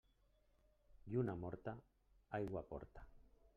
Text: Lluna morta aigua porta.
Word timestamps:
Lluna 1.11 1.35
morta 1.43 1.75
aigua 2.41 2.67
porta. 2.75 3.09